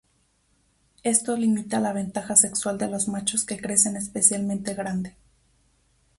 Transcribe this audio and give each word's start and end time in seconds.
Esto 1.03 1.37
limita 1.37 1.79
la 1.79 1.93
ventaja 1.93 2.35
sexual 2.35 2.79
de 2.79 2.87
los 2.87 3.07
machos 3.07 3.45
que 3.45 3.59
crecen 3.61 3.95
especialmente 3.97 4.73
grande. 4.73 5.15